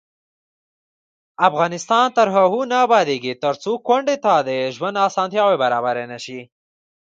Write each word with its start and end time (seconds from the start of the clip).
افغانستان 1.47 2.07
تر 2.17 2.27
هغو 2.35 2.61
نه 2.71 2.77
ابادیږي، 2.85 3.33
ترڅو 3.43 3.71
کونډې 3.87 4.17
ته 4.23 4.33
د 4.47 4.49
ژوند 4.75 4.97
اسانتیاوې 5.07 5.55
برابرې 5.63 6.05
نشي. 6.11 6.39